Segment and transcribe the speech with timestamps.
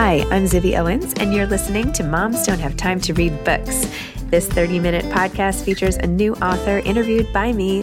[0.00, 3.84] Hi, I'm Zibby Owens, and you're listening to Moms Don't Have Time to Read Books.
[4.26, 7.82] This 30 minute podcast features a new author interviewed by me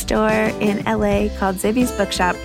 [0.11, 2.35] bookstore in LA called Zibby's Bookshop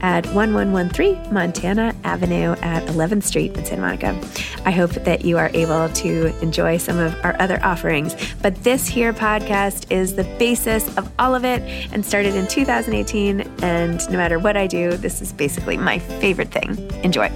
[0.00, 4.18] at 1113 Montana Avenue at 11th Street in Santa Monica.
[4.64, 8.16] I hope that you are able to enjoy some of our other offerings.
[8.40, 11.60] But this here podcast is the basis of all of it
[11.92, 13.40] and started in 2018.
[13.62, 16.78] And no matter what I do, this is basically my favorite thing.
[17.04, 17.28] Enjoy.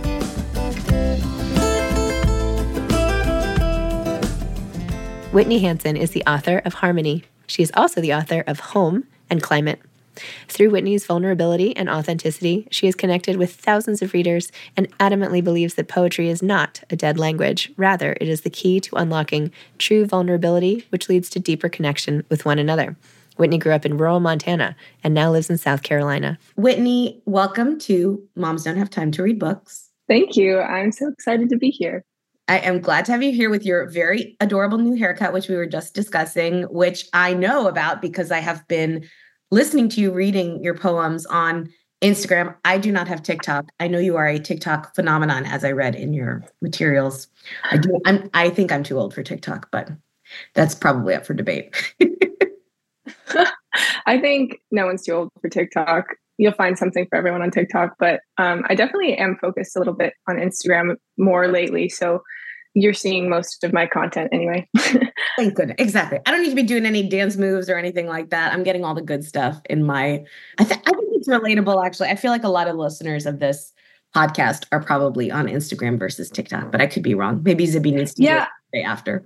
[5.33, 7.25] Whitney Hanson is the author of Harmony.
[7.47, 9.81] She is also the author of Home and Climate.
[10.49, 15.75] Through Whitney's vulnerability and authenticity, she has connected with thousands of readers and adamantly believes
[15.75, 17.73] that poetry is not a dead language.
[17.77, 22.45] Rather, it is the key to unlocking true vulnerability, which leads to deeper connection with
[22.45, 22.97] one another.
[23.37, 26.39] Whitney grew up in rural Montana and now lives in South Carolina.
[26.57, 29.91] Whitney, welcome to Moms Don't Have Time to Read Books.
[30.07, 30.61] Thank you.
[30.61, 32.05] I'm so excited to be here.
[32.49, 35.57] I am glad to have you here with your very adorable new haircut, which we
[35.57, 39.09] were just discussing, which I know about because I have been
[39.51, 41.71] listening to you reading your poems on
[42.03, 42.55] Instagram.
[42.65, 43.71] I do not have TikTok.
[43.81, 47.29] I know you are a TikTok phenomenon, as I read in your materials.
[47.71, 47.99] I do.
[48.05, 49.91] I'm, I think I'm too old for TikTok, but
[50.55, 51.75] that's probably up for debate.
[54.07, 56.17] I think no one's too old for TikTok.
[56.39, 59.95] You'll find something for everyone on TikTok, but um, I definitely am focused a little
[59.95, 61.89] bit on Instagram more lately.
[61.89, 62.23] So
[62.75, 64.69] you're seeing most of my content anyway.
[64.77, 65.77] Thank goodness.
[65.79, 66.19] Exactly.
[66.27, 68.53] I don't need to be doing any dance moves or anything like that.
[68.53, 70.25] I'm getting all the good stuff in my.
[70.59, 72.09] I, th- I think it's relatable, actually.
[72.09, 73.73] I feel like a lot of listeners of this
[74.15, 77.43] podcast are probably on Instagram versus TikTok, but I could be wrong.
[77.45, 78.47] Maybe Zibby needs to yeah.
[78.73, 79.25] do it after.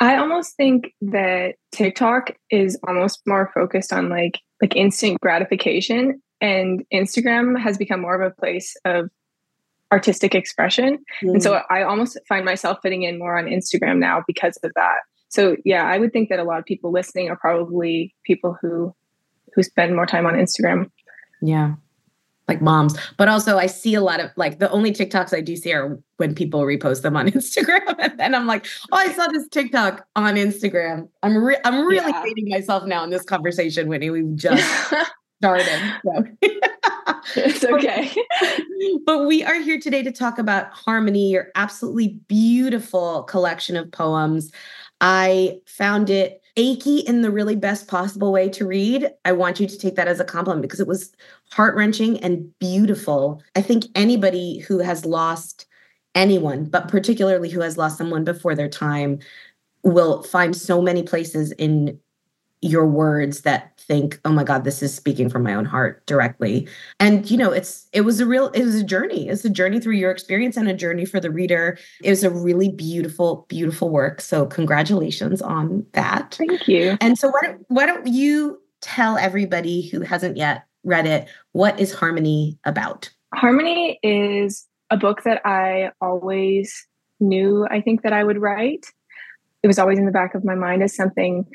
[0.00, 6.84] I almost think that TikTok is almost more focused on like like instant gratification and
[6.92, 9.10] Instagram has become more of a place of
[9.92, 10.98] artistic expression.
[11.22, 11.34] Mm.
[11.34, 11.62] And so mm.
[11.68, 15.00] I almost find myself fitting in more on Instagram now because of that.
[15.28, 18.94] So yeah, I would think that a lot of people listening are probably people who
[19.54, 20.90] who spend more time on Instagram.
[21.42, 21.74] Yeah.
[22.48, 22.98] Like moms.
[23.16, 25.98] But also I see a lot of like the only TikToks I do see are
[26.16, 27.94] when people repost them on Instagram.
[27.98, 31.08] and then I'm like, oh, I saw this TikTok on Instagram.
[31.22, 32.22] I'm re- I'm really yeah.
[32.22, 34.10] hating myself now in this conversation, Whitney.
[34.10, 34.92] We just
[35.38, 35.80] started.
[36.04, 36.24] So.
[37.36, 38.12] it's okay.
[39.06, 44.50] but we are here today to talk about Harmony, your absolutely beautiful collection of poems.
[45.00, 49.10] I found it achy in the really best possible way to read.
[49.24, 51.12] I want you to take that as a compliment because it was
[51.50, 53.42] heart wrenching and beautiful.
[53.56, 55.66] I think anybody who has lost
[56.14, 59.20] anyone, but particularly who has lost someone before their time,
[59.82, 61.98] will find so many places in
[62.62, 66.68] your words that think oh my god this is speaking from my own heart directly.
[67.00, 69.28] And you know it's it was a real it was a journey.
[69.28, 71.76] It's a journey through your experience and a journey for the reader.
[72.02, 74.20] It was a really beautiful beautiful work.
[74.20, 76.36] So congratulations on that.
[76.38, 76.96] Thank you.
[77.00, 81.78] And so why don't why don't you tell everybody who hasn't yet read it what
[81.78, 83.10] is harmony about?
[83.34, 86.86] Harmony is a book that i always
[87.18, 88.86] knew i think that i would write.
[89.62, 91.46] It was always in the back of my mind as something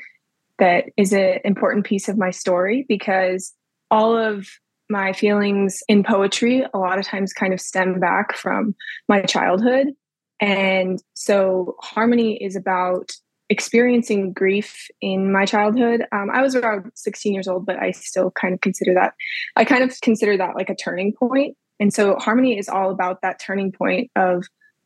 [0.60, 3.54] that is an important piece of my story because
[3.92, 4.48] all of
[4.90, 8.74] my feelings in poetry a lot of times kind of stem back from
[9.08, 9.88] my childhood
[10.40, 13.12] And so Harmony is about
[13.50, 16.04] experiencing grief in my childhood.
[16.12, 19.14] Um, I was around 16 years old, but I still kind of consider that,
[19.56, 21.56] I kind of consider that like a turning point.
[21.80, 24.46] And so Harmony is all about that turning point of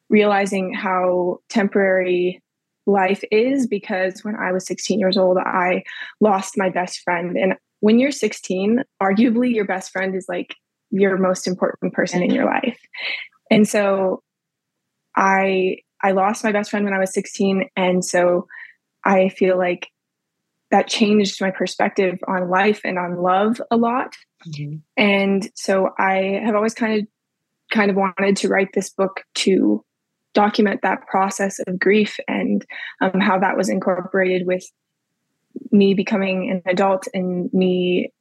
[0.10, 2.42] realizing how temporary
[2.86, 5.84] life is because when I was 16 years old, I
[6.20, 7.38] lost my best friend.
[7.38, 10.56] And when you're 16, arguably your best friend is like
[10.90, 12.80] your most important person in your life.
[13.50, 14.24] And so
[15.16, 18.48] I I lost my best friend when I was 16 and so
[19.04, 19.90] I feel like
[20.72, 24.16] that changed my perspective on life and on love a lot.
[24.48, 24.78] Mm-hmm.
[24.98, 27.08] And so I have always kind of
[27.72, 29.84] kind of wanted to write this book to
[30.34, 32.66] document that process of grief and
[33.02, 34.66] um, how that was incorporated with
[35.72, 38.12] me becoming an adult and me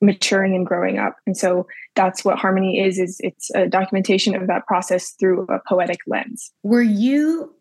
[0.00, 1.16] maturing and growing up.
[1.26, 5.60] And so that's what harmony is is it's a documentation of that process through a
[5.66, 6.52] poetic lens.
[6.62, 7.54] Were you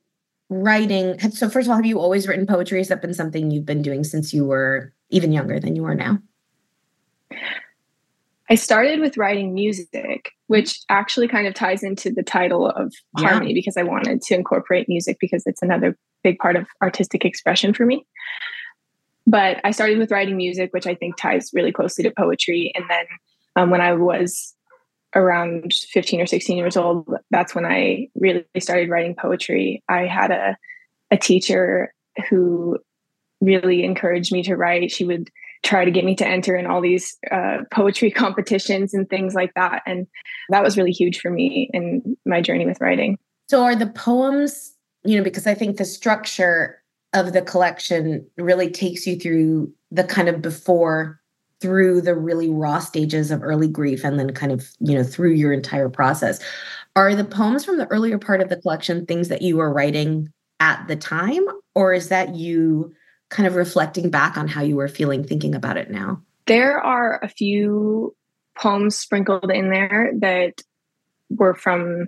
[0.49, 2.79] writing so first of all have you always written poetry?
[2.79, 5.95] Has that been something you've been doing since you were even younger than you are
[5.95, 6.19] now
[8.49, 13.29] i started with writing music which actually kind of ties into the title of yeah.
[13.29, 17.73] harmony because i wanted to incorporate music because it's another big part of artistic expression
[17.73, 18.05] for me
[19.25, 22.71] but I started with writing music, which I think ties really closely to poetry.
[22.75, 23.05] And then
[23.55, 24.53] um, when I was
[25.15, 29.83] around 15 or 16 years old, that's when I really started writing poetry.
[29.87, 30.57] I had a,
[31.11, 31.93] a teacher
[32.29, 32.79] who
[33.39, 34.91] really encouraged me to write.
[34.91, 35.29] She would
[35.63, 39.53] try to get me to enter in all these uh, poetry competitions and things like
[39.55, 39.81] that.
[39.85, 40.07] And
[40.49, 43.17] that was really huge for me in my journey with writing.
[43.49, 46.81] So, are the poems, you know, because I think the structure
[47.13, 51.19] of the collection really takes you through the kind of before
[51.61, 55.31] through the really raw stages of early grief and then kind of you know through
[55.31, 56.41] your entire process
[56.95, 60.27] are the poems from the earlier part of the collection things that you were writing
[60.59, 62.91] at the time or is that you
[63.33, 67.19] kind of reflecting back on how you were feeling thinking about it now there are
[67.23, 68.15] a few
[68.57, 70.61] poems sprinkled in there that
[71.29, 72.05] were from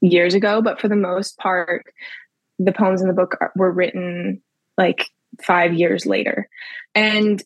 [0.00, 1.84] years ago but for the most part
[2.60, 4.40] the poems in the book are, were written
[4.76, 5.06] like
[5.42, 6.48] five years later.
[6.94, 7.42] And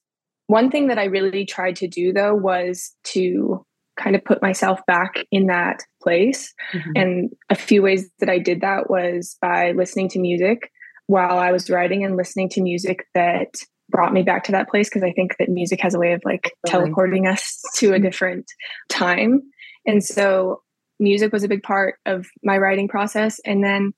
[0.46, 3.64] one thing that I really tried to do though was to
[3.96, 6.52] kind of put myself back in that place.
[6.72, 6.90] Mm-hmm.
[6.96, 10.70] And a few ways that I did that was by listening to music
[11.06, 13.54] while I was writing and listening to music that
[13.90, 16.22] brought me back to that place because I think that music has a way of
[16.24, 18.46] like teleporting us to a different
[18.88, 19.42] time.
[19.86, 20.62] And so
[20.98, 23.40] music was a big part of my writing process.
[23.44, 23.92] And then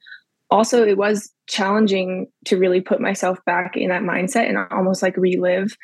[0.51, 5.17] also it was challenging to really put myself back in that mindset and almost like
[5.17, 5.77] relive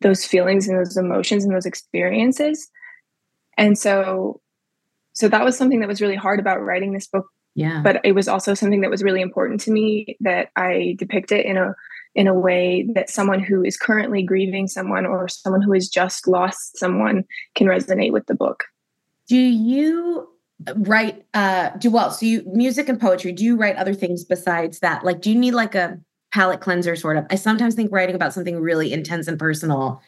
[0.00, 2.68] those feelings and those emotions and those experiences
[3.56, 4.40] and so
[5.14, 7.82] so that was something that was really hard about writing this book yeah.
[7.82, 11.44] But it was also something that was really important to me that i depict it
[11.44, 11.74] in a
[12.14, 16.28] in a way that someone who is currently grieving someone or someone who has just
[16.28, 18.64] lost someone can resonate with the book.
[19.28, 20.28] Do you
[20.76, 24.78] write uh do well so you music and poetry do you write other things besides
[24.80, 25.04] that?
[25.04, 25.98] Like do you need like a
[26.32, 27.26] palate cleanser sort of?
[27.30, 30.02] I sometimes think writing about something really intense and personal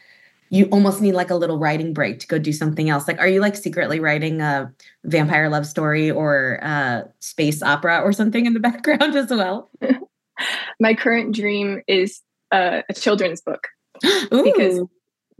[0.49, 3.07] you almost need like a little writing break to go do something else.
[3.07, 4.71] Like are you like secretly writing a
[5.03, 9.69] vampire love story or a space opera or something in the background as well?
[10.79, 12.21] My current dream is
[12.51, 13.67] a, a children's book.
[14.29, 14.81] Because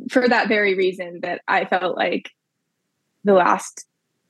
[0.09, 2.31] for that very reason that i felt like
[3.23, 3.85] the last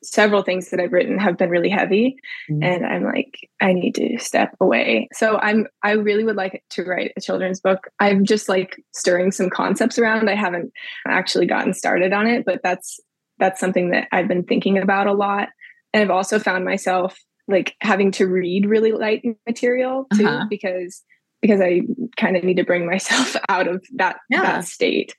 [0.05, 2.17] several things that I've written have been really heavy
[2.49, 2.63] mm-hmm.
[2.63, 5.07] and I'm like I need to step away.
[5.13, 7.87] So I'm I really would like to write a children's book.
[7.99, 10.29] I'm just like stirring some concepts around.
[10.29, 10.71] I haven't
[11.07, 12.99] actually gotten started on it, but that's
[13.37, 15.49] that's something that I've been thinking about a lot.
[15.93, 20.45] And I've also found myself like having to read really light material too uh-huh.
[20.49, 21.03] because
[21.41, 21.81] because I
[22.17, 24.41] kind of need to bring myself out of that yeah.
[24.41, 25.15] that state.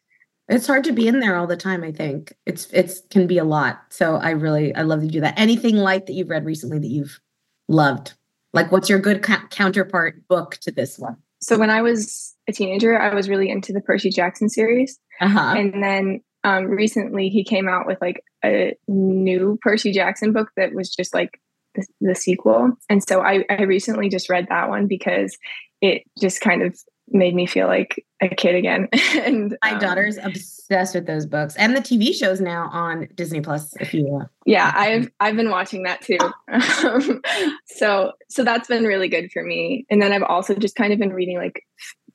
[0.49, 2.35] It's hard to be in there all the time, I think.
[2.47, 3.83] It's it's can be a lot.
[3.91, 5.39] So I really I love to do that.
[5.39, 7.21] Anything light that you've read recently that you've
[7.69, 8.15] loved?
[8.53, 11.17] Like what's your good ca- counterpart book to this one?
[11.41, 14.99] So when I was a teenager, I was really into the Percy Jackson series.
[15.21, 15.55] Uh-huh.
[15.57, 20.75] And then um, recently he came out with like a new Percy Jackson book that
[20.75, 21.41] was just like
[21.75, 22.73] the, the sequel.
[22.89, 25.37] And so I, I recently just read that one because
[25.81, 28.89] it just kind of made me feel like a kid again.
[29.15, 33.41] and my um, daughter's obsessed with those books and the TV shows now on Disney
[33.41, 33.75] Plus.
[33.81, 36.19] If you want, yeah, I've I've been watching that too.
[37.67, 39.87] so so that's been really good for me.
[39.91, 41.63] And then I've also just kind of been reading like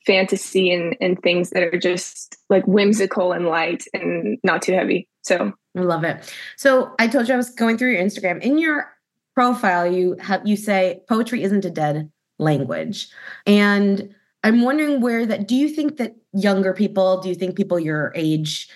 [0.05, 5.07] fantasy and and things that are just like whimsical and light and not too heavy.
[5.23, 6.33] So I love it.
[6.57, 8.41] So I told you I was going through your Instagram.
[8.41, 8.91] In your
[9.35, 13.07] profile, you have you say poetry isn't a dead language.
[13.45, 17.79] And I'm wondering where that do you think that younger people, do you think people
[17.79, 18.69] your age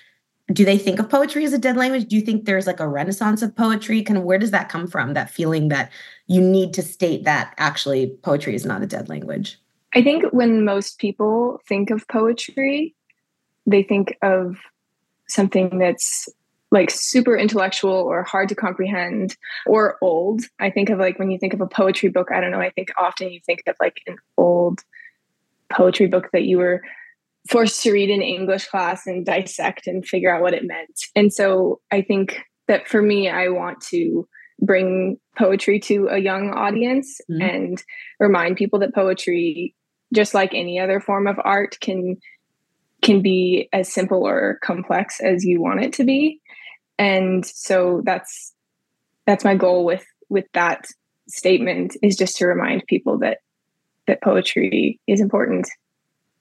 [0.53, 2.05] do they think of poetry as a dead language?
[2.07, 4.03] Do you think there's like a renaissance of poetry?
[4.03, 5.13] Kind of where does that come from?
[5.13, 5.91] That feeling that
[6.27, 9.59] you need to state that actually poetry is not a dead language?
[9.95, 12.93] I think when most people think of poetry,
[13.65, 14.57] they think of
[15.27, 16.29] something that's
[16.69, 20.41] like super intellectual or hard to comprehend or old.
[20.59, 22.69] I think of like when you think of a poetry book, I don't know, I
[22.69, 24.81] think often you think of like an old
[25.71, 26.81] poetry book that you were
[27.49, 30.99] forced to read in English class and dissect and figure out what it meant.
[31.15, 34.27] And so I think that for me, I want to
[34.59, 37.41] bring poetry to a young audience mm-hmm.
[37.41, 37.83] and
[38.19, 39.75] remind people that poetry,
[40.13, 42.17] just like any other form of art, can
[43.01, 46.39] can be as simple or complex as you want it to be.
[46.97, 48.53] And so that's
[49.27, 50.87] that's my goal with with that
[51.27, 53.39] statement is just to remind people that
[54.07, 55.67] that poetry is important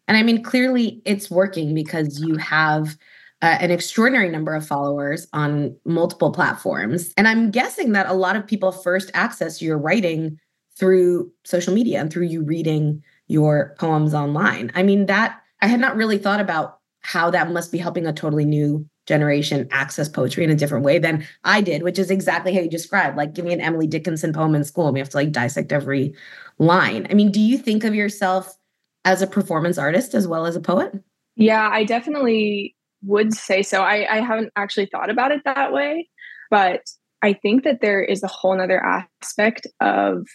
[0.08, 2.96] and I mean, clearly it's working because you have
[3.42, 7.12] uh, an extraordinary number of followers on multiple platforms.
[7.16, 10.38] And I'm guessing that a lot of people first access your writing
[10.76, 14.70] through social media and through you reading your poems online.
[14.74, 18.12] I mean, that I had not really thought about how that must be helping a
[18.12, 22.54] totally new generation access poetry in a different way than I did, which is exactly
[22.54, 23.16] how you described.
[23.16, 25.72] Like, give me an Emily Dickinson poem in school, and we have to like dissect
[25.72, 26.14] every
[26.58, 27.06] line.
[27.10, 28.56] I mean, do you think of yourself
[29.04, 30.94] as a performance artist as well as a poet?
[31.36, 33.82] Yeah, I definitely would say so.
[33.82, 36.08] I, I haven't actually thought about it that way,
[36.50, 36.80] but
[37.22, 40.26] I think that there is a whole nother aspect of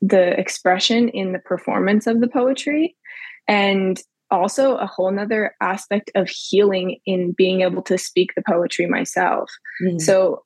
[0.00, 2.96] the expression in the performance of the poetry
[3.48, 4.00] and
[4.30, 9.50] also a whole nother aspect of healing in being able to speak the poetry myself.
[9.82, 9.98] Mm-hmm.
[9.98, 10.44] So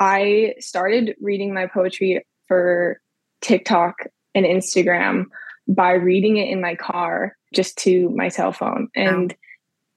[0.00, 3.00] I started reading my poetry for
[3.40, 3.94] TikTok
[4.34, 5.24] and Instagram
[5.68, 9.34] by reading it in my car just to my cell phone and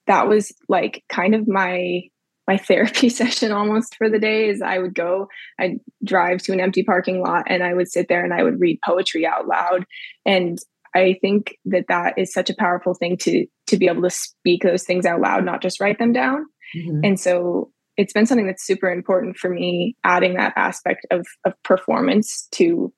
[0.07, 2.03] that was like kind of my
[2.47, 5.27] my therapy session almost for the day is I would go,
[5.59, 8.59] I'd drive to an empty parking lot and I would sit there and I would
[8.59, 9.85] read poetry out loud.
[10.25, 10.59] And
[10.93, 14.63] I think that that is such a powerful thing to to be able to speak
[14.63, 16.45] those things out loud, not just write them down.
[16.75, 16.99] Mm-hmm.
[17.03, 21.53] And so it's been something that's super important for me, adding that aspect of of
[21.63, 22.93] performance to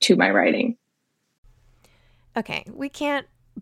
[0.00, 0.76] to my writing.
[2.36, 3.26] Okay, we can't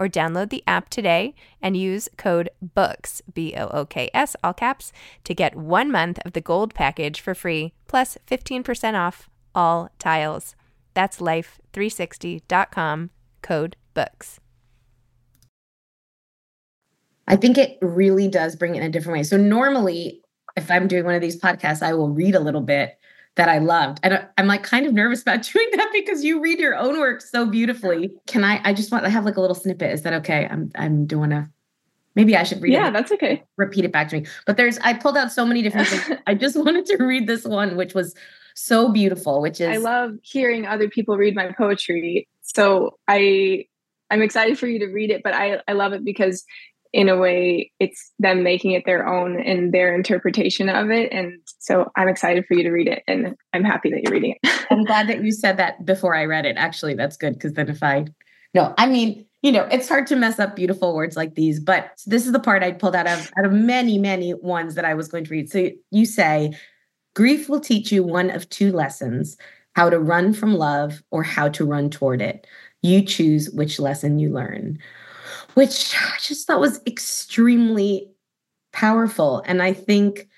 [0.00, 4.54] or download the app today and use code BOOKS, B O O K S, all
[4.54, 4.92] caps,
[5.24, 10.56] to get one month of the gold package for free, plus 15% off all tiles.
[10.94, 13.10] That's life360.com,
[13.42, 14.40] code BOOKS.
[17.28, 19.22] I think it really does bring it in a different way.
[19.22, 20.22] So, normally,
[20.56, 22.96] if I'm doing one of these podcasts, I will read a little bit
[23.36, 24.00] that I loved.
[24.02, 26.98] And uh, I'm like kind of nervous about doing that because you read your own
[26.98, 28.10] work so beautifully.
[28.26, 29.92] Can I I just want to have like a little snippet.
[29.92, 30.46] Is that okay?
[30.50, 31.50] I'm I'm doing a
[32.14, 32.84] maybe I should read yeah, it.
[32.84, 33.44] Yeah, that's okay.
[33.56, 34.26] Repeat it back to me.
[34.46, 36.18] But there's I pulled out so many different things.
[36.26, 38.14] I just wanted to read this one, which was
[38.54, 42.28] so beautiful, which is I love hearing other people read my poetry.
[42.42, 43.66] So I
[44.10, 46.44] I'm excited for you to read it, but I, I love it because
[46.92, 51.12] in a way it's them making it their own and their interpretation of it.
[51.12, 54.36] And so i'm excited for you to read it and i'm happy that you're reading
[54.42, 54.66] it.
[54.70, 56.56] I'm glad that you said that before i read it.
[56.56, 58.06] Actually that's good because then if i
[58.54, 61.92] no i mean you know it's hard to mess up beautiful words like these but
[62.06, 64.94] this is the part i pulled out of out of many many ones that i
[64.94, 65.50] was going to read.
[65.50, 66.52] So you say
[67.14, 69.36] grief will teach you one of two lessons
[69.76, 72.46] how to run from love or how to run toward it.
[72.82, 74.78] You choose which lesson you learn
[75.54, 78.10] which I just thought was extremely
[78.72, 79.42] powerful.
[79.46, 80.28] And I think,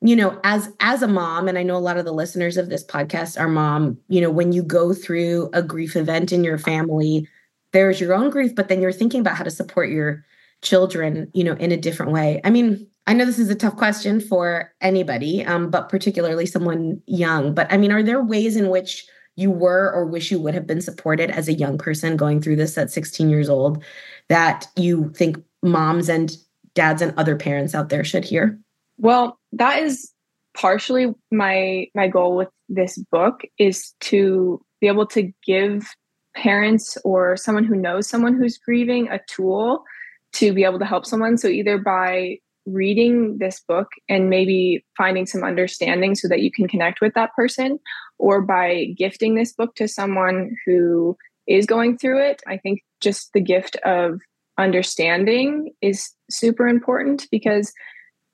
[0.00, 2.68] you know, as as a mom, and I know a lot of the listeners of
[2.68, 6.58] this podcast are mom, you know, when you go through a grief event in your
[6.58, 7.26] family,
[7.72, 10.24] there's your own grief, but then you're thinking about how to support your
[10.62, 12.40] children, you know, in a different way.
[12.44, 17.00] I mean, I know this is a tough question for anybody, um, but particularly someone
[17.06, 17.54] young.
[17.54, 19.06] But I mean, are there ways in which
[19.38, 22.56] you were or wish you would have been supported as a young person going through
[22.56, 23.82] this at 16 years old
[24.28, 26.36] that you think moms and
[26.74, 28.58] dads and other parents out there should hear?
[28.98, 30.12] Well, that is
[30.56, 35.86] partially my my goal with this book is to be able to give
[36.34, 39.84] parents or someone who knows someone who's grieving a tool
[40.32, 42.38] to be able to help someone so either by
[42.72, 47.34] reading this book and maybe finding some understanding so that you can connect with that
[47.34, 47.78] person
[48.18, 52.42] or by gifting this book to someone who is going through it.
[52.46, 54.20] I think just the gift of
[54.58, 57.72] understanding is super important because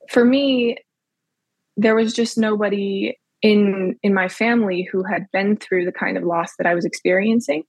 [0.09, 0.77] for me
[1.77, 6.25] there was just nobody in in my family who had been through the kind of
[6.25, 7.65] loss that I was experiencing.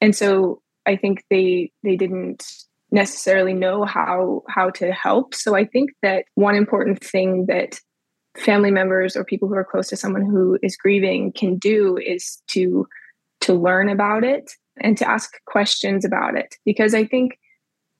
[0.00, 2.44] And so I think they they didn't
[2.90, 5.34] necessarily know how how to help.
[5.34, 7.80] So I think that one important thing that
[8.38, 12.40] family members or people who are close to someone who is grieving can do is
[12.48, 12.86] to
[13.40, 17.38] to learn about it and to ask questions about it because i think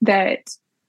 [0.01, 0.39] that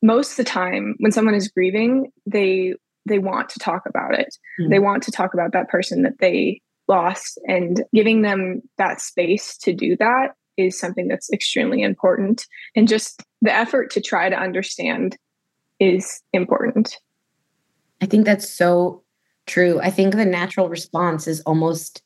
[0.03, 2.75] most of the time when someone is grieving they
[3.07, 4.71] they want to talk about it mm-hmm.
[4.71, 9.57] they want to talk about that person that they lost and giving them that space
[9.57, 14.37] to do that is something that's extremely important and just the effort to try to
[14.37, 15.17] understand
[15.79, 16.97] is important
[18.01, 19.03] i think that's so
[19.51, 19.81] true.
[19.83, 22.03] I think the natural response is almost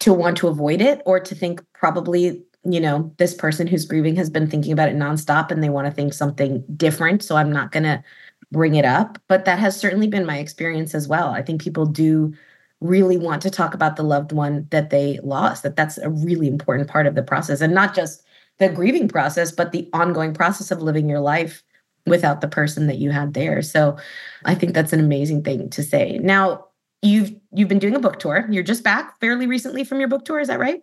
[0.00, 4.16] to want to avoid it or to think probably, you know, this person who's grieving
[4.16, 7.22] has been thinking about it nonstop and they want to think something different.
[7.22, 8.02] So I'm not going to
[8.50, 9.18] bring it up.
[9.28, 11.28] But that has certainly been my experience as well.
[11.28, 12.32] I think people do
[12.80, 16.48] really want to talk about the loved one that they lost, that that's a really
[16.48, 18.22] important part of the process and not just
[18.58, 21.62] the grieving process, but the ongoing process of living your life
[22.06, 23.62] without the person that you had there.
[23.62, 23.96] So
[24.44, 26.18] I think that's an amazing thing to say.
[26.18, 26.66] Now,
[27.02, 28.46] you've you've been doing a book tour.
[28.50, 30.82] You're just back fairly recently from your book tour, is that right?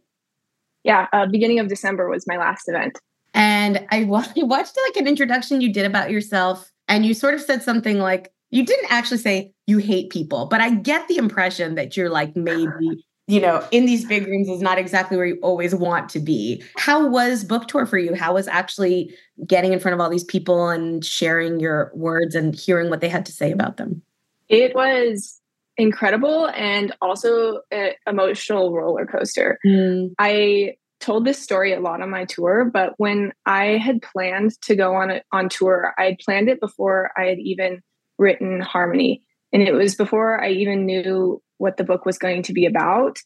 [0.83, 2.97] Yeah, uh, beginning of December was my last event.
[3.33, 7.63] And I watched like an introduction you did about yourself and you sort of said
[7.63, 11.95] something like you didn't actually say you hate people, but I get the impression that
[11.95, 15.73] you're like maybe you know, in these big rooms is not exactly where you always
[15.73, 16.61] want to be.
[16.75, 18.13] How was book tour for you?
[18.13, 19.15] How was actually
[19.47, 23.07] getting in front of all these people and sharing your words and hearing what they
[23.07, 24.01] had to say about them?
[24.49, 25.39] It was
[25.77, 29.59] incredible and also an emotional roller coaster.
[29.65, 30.11] Mm.
[30.19, 34.75] I told this story a lot on my tour, but when I had planned to
[34.75, 37.81] go on a, on tour, I had planned it before I had even
[38.17, 39.23] written Harmony.
[39.53, 43.17] And it was before I even knew what the book was going to be about.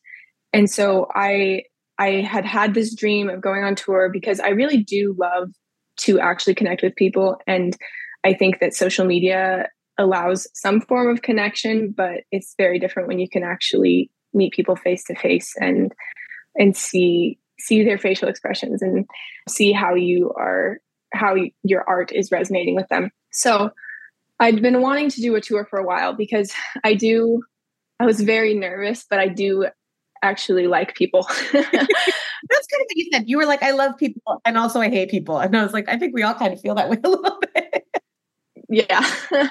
[0.54, 1.64] And so I
[1.98, 5.50] I had had this dream of going on tour because I really do love
[6.02, 7.76] to actually connect with people and
[8.26, 13.20] I think that social media allows some form of connection but it's very different when
[13.20, 15.94] you can actually meet people face to face and
[16.58, 19.06] and see see their facial expressions and
[19.48, 20.80] see how you are
[21.14, 23.10] how your art is resonating with them.
[23.32, 23.72] So
[24.40, 26.52] I'd been wanting to do a tour for a while because
[26.84, 27.42] I do
[28.00, 29.68] I was very nervous, but I do
[30.22, 31.24] actually like people.
[31.54, 33.24] That's kind of what you said.
[33.28, 35.40] You were like, I love people and also I hate people.
[35.40, 37.40] And I was like, I think we all kind of feel that way a little
[37.54, 37.86] bit.
[38.70, 39.10] Yeah.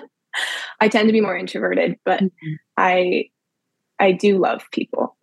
[0.80, 2.54] I tend to be more introverted, but mm-hmm.
[2.76, 3.26] I
[4.00, 5.16] I do love people.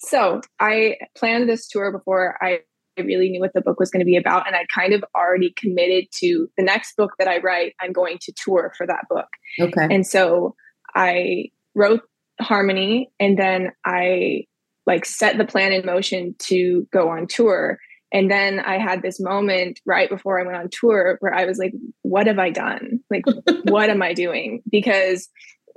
[0.00, 2.60] so I planned this tour before I
[3.00, 4.46] really knew what the book was going to be about.
[4.46, 8.18] And I kind of already committed to the next book that I write, I'm going
[8.22, 9.28] to tour for that book.
[9.60, 9.88] Okay.
[9.90, 10.54] And so
[10.94, 12.02] I wrote
[12.40, 14.44] harmony and then i
[14.86, 17.78] like set the plan in motion to go on tour
[18.12, 21.58] and then i had this moment right before i went on tour where i was
[21.58, 23.24] like what have i done like
[23.64, 25.28] what am i doing because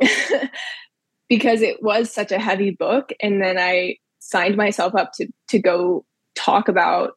[1.29, 5.59] because it was such a heavy book and then i signed myself up to to
[5.59, 6.05] go
[6.36, 7.13] talk about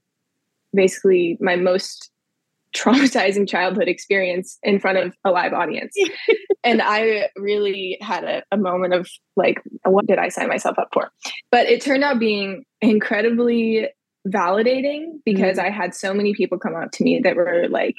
[0.75, 2.11] basically my most
[2.77, 5.95] traumatizing childhood experience in front of a live audience.
[6.65, 10.89] and I really had a, a, moment of like, what did I sign myself up
[10.93, 11.11] for?
[11.51, 13.89] But it turned out being incredibly
[14.29, 15.67] validating because mm-hmm.
[15.67, 17.97] I had so many people come up to me that were like,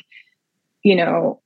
[0.83, 1.41] you know,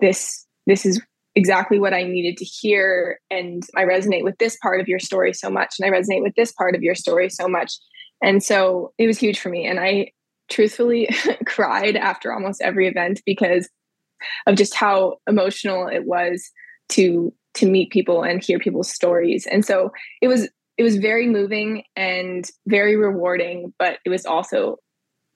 [0.00, 1.00] this this is
[1.34, 3.20] exactly what I needed to hear.
[3.30, 5.74] And I resonate with this part of your story so much.
[5.78, 7.72] And I resonate with this part of your story so much.
[8.22, 9.66] And so it was huge for me.
[9.66, 10.12] And I
[10.50, 11.08] truthfully
[11.46, 13.68] cried after almost every event because
[14.46, 16.50] of just how emotional it was
[16.90, 19.46] to to meet people and hear people's stories.
[19.46, 20.48] And so it was
[20.78, 24.76] it was very moving and very rewarding, but it was also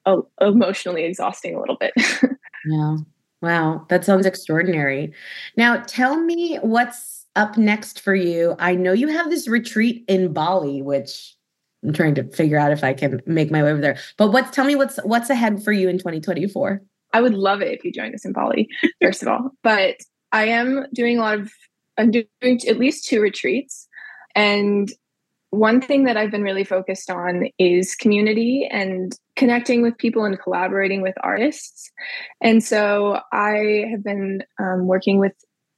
[0.06, 1.92] a, emotionally exhausting a little bit.
[2.66, 2.96] yeah.
[3.42, 5.14] Wow, that sounds extraordinary.
[5.56, 8.54] Now, tell me what's up next for you.
[8.58, 11.34] I know you have this retreat in Bali, which
[11.84, 13.98] I'm trying to figure out if I can make my way over there.
[14.16, 16.82] But what's tell me what's what's ahead for you in 2024?
[17.12, 18.68] I would love it if you joined us in Bali,
[19.02, 19.50] first of all.
[19.62, 19.96] But
[20.32, 21.52] I am doing a lot of
[21.98, 23.88] I'm doing at least two retreats.
[24.34, 24.90] And
[25.50, 30.40] one thing that I've been really focused on is community and connecting with people and
[30.40, 31.90] collaborating with artists.
[32.40, 35.32] And so I have been um, working with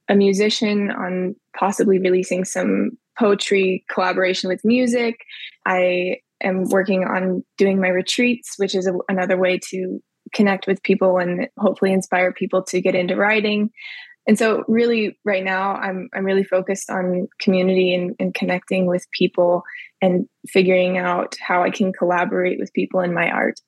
[0.09, 5.21] a musician on possibly releasing some poetry collaboration with music.
[5.67, 10.01] I am working on doing my retreats, which is a, another way to
[10.33, 13.71] connect with people and hopefully inspire people to get into writing.
[14.27, 19.05] And so really right now i'm i'm really focused on community and, and connecting with
[19.11, 19.63] people
[20.01, 23.61] and figuring out how i can collaborate with people in my art.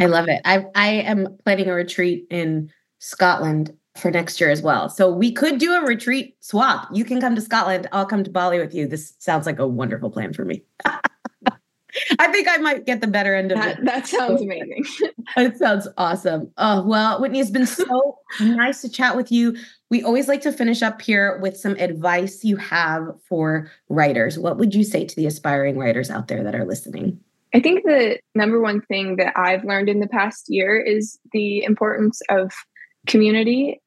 [0.00, 0.40] I love it.
[0.44, 5.30] I i am planning a retreat in scotland for next year as well so we
[5.32, 8.74] could do a retreat swap you can come to scotland i'll come to bali with
[8.74, 10.62] you this sounds like a wonderful plan for me
[12.18, 13.84] I think I might get the better end of that, it.
[13.84, 14.84] That sounds amazing.
[15.36, 16.50] it sounds awesome.
[16.56, 19.56] Oh, well, Whitney, it's been so nice to chat with you.
[19.90, 24.38] We always like to finish up here with some advice you have for writers.
[24.38, 27.20] What would you say to the aspiring writers out there that are listening?
[27.54, 31.62] I think the number one thing that I've learned in the past year is the
[31.64, 32.50] importance of
[33.06, 33.80] community.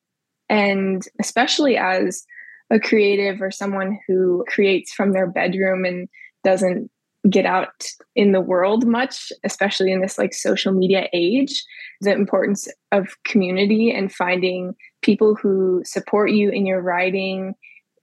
[0.49, 2.25] And especially as
[2.71, 6.07] a creative or someone who creates from their bedroom and
[6.43, 6.89] doesn't
[7.29, 11.63] get out in the world much, especially in this like social media age.
[12.01, 17.55] The importance of community and finding people who support you in your writing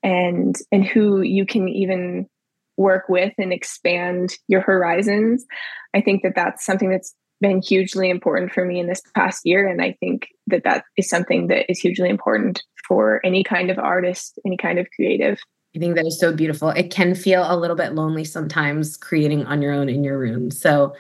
[0.03, 2.27] and and who you can even
[2.77, 5.45] work with and expand your horizons.
[5.95, 9.69] I think that that's something that's been hugely important for me in this past year
[9.69, 13.79] and I think that that is something that is hugely important for any kind of
[13.79, 15.39] artist, any kind of creative.
[15.77, 16.71] I think that is so beautiful.
[16.71, 20.51] It can feel a little bit lonely sometimes creating on your own in your room.
[20.51, 20.95] So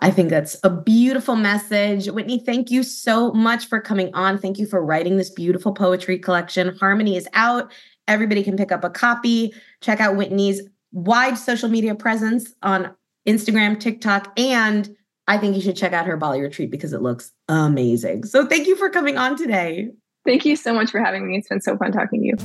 [0.00, 2.08] I think that's a beautiful message.
[2.08, 4.38] Whitney, thank you so much for coming on.
[4.38, 6.76] Thank you for writing this beautiful poetry collection.
[6.76, 7.72] Harmony is out.
[8.06, 9.54] Everybody can pick up a copy.
[9.80, 10.60] Check out Whitney's
[10.92, 12.94] wide social media presence on
[13.26, 14.94] Instagram, TikTok, and
[15.26, 18.24] I think you should check out her Bali retreat because it looks amazing.
[18.24, 19.88] So thank you for coming on today.
[20.24, 21.38] Thank you so much for having me.
[21.38, 22.36] It's been so fun talking to you.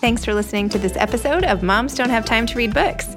[0.00, 3.16] Thanks for listening to this episode of Moms Don't Have Time to Read Books.